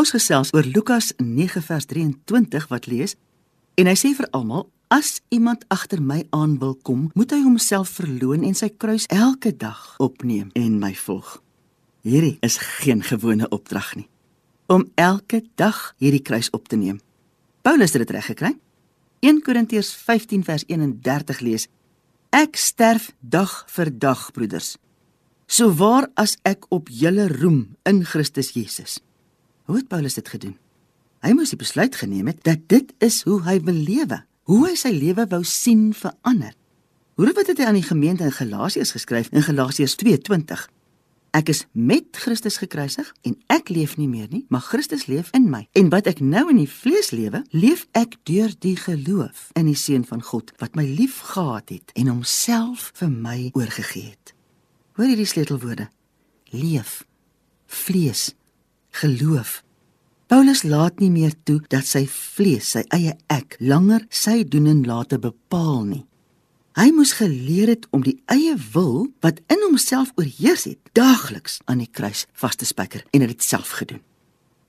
Ons 0.00 0.14
gesels 0.14 0.48
oor 0.56 0.64
Lukas 0.64 1.10
9 1.18 1.60
vers 1.60 1.84
23 1.84 2.68
wat 2.70 2.86
lees 2.88 3.18
en 3.76 3.88
hy 3.90 3.96
sê 3.98 4.14
vir 4.16 4.28
almal 4.36 4.70
As 4.90 5.20
iemand 5.30 5.62
agter 5.70 6.00
my 6.02 6.24
aan 6.34 6.56
wil 6.58 6.72
kom, 6.74 7.02
moet 7.14 7.30
hy 7.30 7.44
homself 7.44 7.92
verloon 8.00 8.42
en 8.42 8.56
sy 8.58 8.72
kruis 8.74 9.04
elke 9.14 9.52
dag 9.54 9.78
opneem 10.02 10.48
en 10.58 10.80
my 10.82 10.90
volg. 10.98 11.36
Hierdie 12.02 12.40
is 12.42 12.56
geen 12.80 13.04
gewone 13.06 13.46
opdrag 13.54 13.92
nie. 14.00 14.08
Om 14.66 14.88
elke 14.98 15.44
dag 15.54 15.78
hierdie 16.02 16.22
kruis 16.26 16.48
op 16.56 16.66
te 16.66 16.78
neem. 16.80 16.98
Paulus 17.62 17.94
het 17.94 18.02
dit 18.02 18.14
reg 18.16 18.32
gekry. 18.32 18.50
1 19.22 19.38
Korintiërs 19.46 19.92
15 20.08 20.42
vers 20.48 20.64
31 20.66 21.44
lees: 21.46 21.68
Ek 22.34 22.58
sterf 22.58 23.12
dag 23.20 23.52
vir 23.70 23.92
dag, 23.94 24.26
broeders. 24.34 24.74
So 25.46 25.70
waar 25.70 26.10
as 26.18 26.34
ek 26.42 26.66
op 26.74 26.90
julle 26.90 27.28
roem 27.36 27.76
in 27.86 28.02
Christus 28.02 28.50
Jesus. 28.58 28.98
Hoe 29.70 29.78
het 29.78 29.88
Paulus 29.88 30.14
dit 30.14 30.28
gedoen? 30.28 30.56
Hy 31.22 31.30
moes 31.38 31.52
die 31.52 31.58
besluit 31.60 31.94
geneem 31.94 32.26
het 32.26 32.40
dat 32.42 32.64
dit 32.66 32.88
is 32.98 33.20
hoe 33.22 33.36
hy 33.46 33.60
wil 33.62 33.76
lewe, 33.78 34.16
hoe 34.50 34.64
hy 34.66 34.72
sy 34.74 34.90
lewe 34.90 35.28
wou 35.30 35.44
sien 35.46 35.92
verander. 35.94 36.56
Hoe 37.14 37.28
het 37.28 37.46
dit 37.46 37.60
aan 37.62 37.78
die 37.78 37.86
gemeente 37.86 38.26
in 38.26 38.34
Galasiërs 38.34 38.90
geskryf 38.96 39.28
in 39.30 39.44
Galasiërs 39.46 39.94
2:20? 40.00 40.64
Ek 41.30 41.52
is 41.54 41.66
met 41.70 42.18
Christus 42.18 42.56
gekruisig 42.58 43.12
en 43.22 43.36
ek 43.46 43.70
leef 43.70 43.94
nie 43.96 44.08
meer 44.08 44.26
nie, 44.30 44.42
maar 44.48 44.66
Christus 44.66 45.06
leef 45.06 45.30
in 45.38 45.46
my. 45.50 45.68
En 45.78 45.88
wat 45.94 46.10
ek 46.10 46.18
nou 46.18 46.48
in 46.50 46.58
die 46.64 46.70
vlees 46.70 47.12
lewe, 47.14 47.44
leef 47.50 47.86
ek 47.92 48.18
deur 48.26 48.50
die 48.58 48.74
geloof 48.76 49.52
in 49.54 49.70
die 49.70 49.78
seun 49.78 50.02
van 50.04 50.22
God 50.22 50.50
wat 50.58 50.74
my 50.74 50.82
liefgehad 50.82 51.70
het 51.70 51.94
en 51.94 52.10
homself 52.10 52.90
vir 52.94 53.10
my 53.10 53.50
oorgegee 53.54 54.10
het. 54.10 54.34
Hoor 54.98 55.06
hierdie 55.06 55.30
sleutelwoorde: 55.30 55.88
leef, 56.50 57.04
vlees, 57.66 58.34
geloof. 58.90 59.62
Paulus 60.30 60.62
laat 60.62 61.00
nie 61.02 61.10
meer 61.10 61.34
toe 61.42 61.58
dat 61.72 61.88
sy 61.88 62.04
vlees, 62.06 62.68
sy 62.76 62.84
eie 62.94 63.16
ek, 63.26 63.56
langer 63.58 64.04
sy 64.14 64.44
doen 64.46 64.68
en 64.70 64.84
late 64.86 65.18
bepaal 65.18 65.82
nie. 65.88 66.04
Hy 66.78 66.92
moes 66.94 67.16
geleer 67.18 67.72
het 67.72 67.88
om 67.90 68.04
die 68.06 68.20
eie 68.30 68.54
wil 68.72 69.08
wat 69.24 69.40
in 69.50 69.58
homself 69.64 70.12
oorheers 70.14 70.68
het, 70.70 70.78
daagliks 70.94 71.58
aan 71.66 71.82
die 71.82 71.90
kruis 71.90 72.28
vas 72.38 72.54
te 72.54 72.68
spyker 72.68 73.02
en 73.10 73.26
dit 73.26 73.42
self 73.42 73.74
gedoen. 73.80 74.04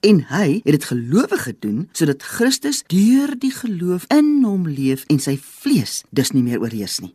En 0.02 0.18
hy 0.32 0.58
het 0.64 0.74
dit 0.74 0.88
gelowig 0.90 1.46
gedoen 1.46 1.86
sodat 1.94 2.26
Christus 2.26 2.82
deur 2.90 3.36
die 3.38 3.52
geloof 3.54 4.08
in 4.10 4.42
hom 4.42 4.66
leef 4.66 5.06
en 5.06 5.22
sy 5.22 5.36
vlees 5.38 6.00
dus 6.10 6.34
nie 6.34 6.42
meer 6.42 6.58
oorheers 6.58 6.98
nie. 7.04 7.14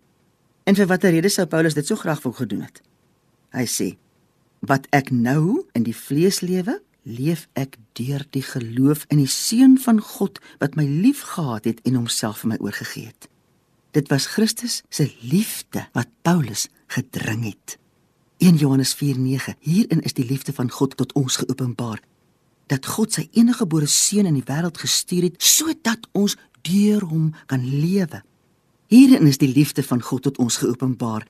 En 0.64 0.76
vir 0.76 0.88
watter 0.88 1.12
rede 1.12 1.28
sou 1.32 1.44
Paulus 1.52 1.76
dit 1.76 1.88
so 1.88 2.00
graag 2.00 2.24
wou 2.24 2.32
gedoen 2.36 2.64
het? 2.64 2.80
Hy 3.52 3.68
sê: 3.68 3.98
"Wat 4.64 4.88
ek 4.92 5.12
nou 5.12 5.68
in 5.76 5.84
die 5.84 5.96
vlees 5.96 6.40
lewe, 6.40 6.80
leef 7.08 7.48
ek 7.56 7.78
deur 7.96 8.26
die 8.36 8.44
geloof 8.44 9.06
in 9.08 9.22
die 9.22 9.32
seun 9.32 9.78
van 9.80 10.02
God 10.04 10.42
wat 10.60 10.76
my 10.76 10.84
liefgehad 10.84 11.66
het 11.70 11.80
en 11.88 11.96
homself 12.02 12.44
vir 12.44 12.54
my 12.54 12.60
oorgegee 12.60 13.08
het. 13.08 13.30
Dit 13.96 14.12
was 14.12 14.28
Christus 14.36 14.82
se 14.90 15.08
liefde 15.22 15.88
wat 15.96 16.12
Paulus 16.22 16.68
gedring 16.92 17.46
het. 17.48 17.78
1 18.38 18.60
Johannes 18.60 18.94
4:9 18.96 19.56
Hierin 19.60 20.02
is 20.02 20.14
die 20.14 20.26
liefde 20.26 20.54
van 20.54 20.70
God 20.70 20.98
tot 20.98 21.14
ons 21.14 21.36
geopenbaar 21.36 22.02
dat 22.68 22.86
God 22.86 23.14
sy 23.14 23.30
enige 23.32 23.64
gebore 23.64 23.88
seun 23.88 24.28
in 24.28 24.36
die 24.36 24.46
wêreld 24.46 24.78
gestuur 24.78 25.30
het 25.30 25.44
sodat 25.44 26.08
ons 26.12 26.36
deur 26.62 27.02
hom 27.08 27.32
kan 27.46 27.64
lewe. 27.64 28.22
Hierin 28.88 29.28
is 29.28 29.40
die 29.40 29.52
liefde 29.52 29.84
van 29.84 30.02
God 30.02 30.22
tot 30.28 30.38
ons 30.38 30.58
geopenbaar 30.58 31.28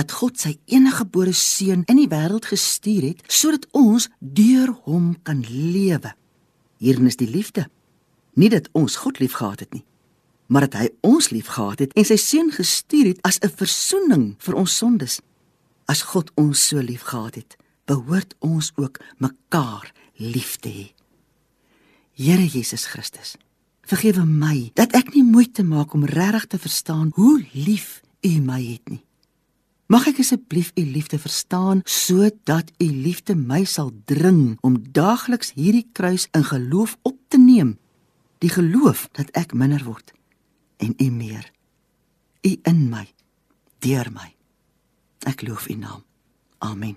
dat 0.00 0.14
God 0.16 0.38
sy 0.40 0.54
enige 0.72 1.02
gebore 1.02 1.32
seun 1.36 1.84
in 1.90 1.98
die 2.00 2.08
wêreld 2.08 2.48
gestuur 2.48 3.04
het 3.10 3.20
sodat 3.28 3.66
ons 3.76 4.08
deur 4.18 4.72
hom 4.86 5.12
kan 5.26 5.42
lewe. 5.44 6.14
Hierin 6.80 7.10
is 7.10 7.20
die 7.20 7.28
liefde. 7.28 7.66
Nie 8.40 8.48
dat 8.52 8.70
ons 8.72 8.96
God 9.02 9.20
liefgehad 9.20 9.66
het 9.66 9.74
nie, 9.76 9.84
maar 10.48 10.64
dat 10.68 10.78
hy 10.80 10.86
ons 11.04 11.28
liefgehad 11.34 11.82
het 11.84 11.92
en 11.98 12.06
sy 12.08 12.16
seun 12.16 12.48
gestuur 12.54 13.12
het 13.12 13.20
as 13.28 13.40
'n 13.42 13.52
verzoening 13.52 14.24
vir 14.38 14.54
ons 14.54 14.76
sondes. 14.76 15.20
As 15.86 16.02
God 16.02 16.30
ons 16.36 16.66
so 16.68 16.78
liefgehad 16.78 17.34
het, 17.34 17.56
behoort 17.84 18.34
ons 18.38 18.72
ook 18.76 19.00
mekaar 19.18 19.92
lief 20.16 20.56
te 20.56 20.68
hê. 20.68 20.86
Here 22.14 22.46
Jesus 22.46 22.86
Christus, 22.86 23.36
vergewe 23.82 24.24
my 24.24 24.70
dat 24.74 24.92
ek 24.92 25.14
nie 25.14 25.24
moeite 25.24 25.62
maak 25.62 25.92
om 25.92 26.04
regtig 26.04 26.46
te 26.46 26.58
verstaan 26.58 27.10
hoe 27.14 27.44
lief 27.52 28.00
U 28.22 28.40
my 28.40 28.62
het 28.64 28.88
nie. 28.88 29.04
Mag 29.90 30.04
ek 30.06 30.20
asseblief 30.22 30.68
u 30.78 30.84
liefde 30.86 31.18
verstaan 31.18 31.80
sodat 31.82 32.68
u 32.78 32.86
liefde 32.86 33.34
my 33.34 33.64
sal 33.66 33.90
dring 34.06 34.54
om 34.62 34.76
daagliks 34.94 35.50
hierdie 35.58 35.88
kruis 35.92 36.28
in 36.30 36.46
geloof 36.46 36.94
op 37.02 37.18
te 37.28 37.38
neem. 37.38 37.74
Die 38.38 38.52
geloof 38.54 39.08
dat 39.18 39.34
ek 39.34 39.50
minder 39.50 39.82
word 39.84 40.14
en 40.78 40.94
u 40.94 41.10
meer. 41.10 41.50
U 42.46 42.54
in 42.62 42.86
my, 42.86 43.08
deur 43.82 44.14
my. 44.14 44.30
Ek 45.26 45.42
loof 45.42 45.66
u 45.66 45.74
naam. 45.74 46.06
Amen. 46.62 46.94